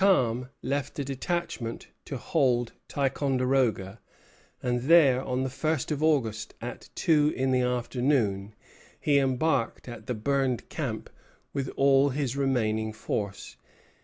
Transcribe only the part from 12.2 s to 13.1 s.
remaining